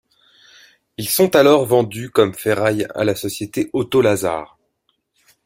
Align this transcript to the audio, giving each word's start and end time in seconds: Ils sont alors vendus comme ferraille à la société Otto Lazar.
Ils 0.97 1.07
sont 1.07 1.35
alors 1.35 1.63
vendus 1.67 2.09
comme 2.09 2.33
ferraille 2.33 2.87
à 2.95 3.03
la 3.03 3.13
société 3.13 3.69
Otto 3.71 4.01
Lazar. 4.01 4.57